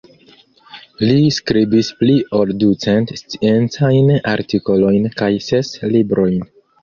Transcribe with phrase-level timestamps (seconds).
[1.09, 6.41] Li skribis pli ol du cent sciencajn artikolojn kaj ses librojn.